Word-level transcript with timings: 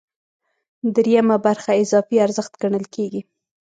درېیمه 0.95 1.37
برخه 1.45 1.71
اضافي 1.83 2.15
ارزښت 2.25 2.53
ګڼل 2.61 2.85
کېږي 2.95 3.21